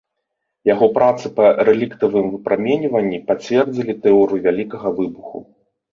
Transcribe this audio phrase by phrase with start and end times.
[0.73, 5.37] Яго працы па рэліктавым выпраменьванні пацвердзілі тэорыю вялікага выбуху.